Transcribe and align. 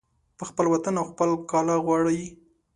په 0.37 0.43
خپل 0.49 0.65
وطن 0.73 0.93
او 0.99 1.05
خپل 1.11 1.29
کاله 1.51 1.75
غواړي 1.85 2.21